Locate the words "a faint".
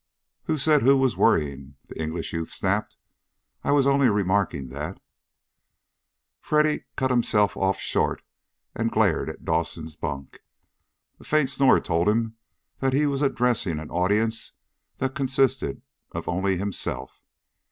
11.19-11.51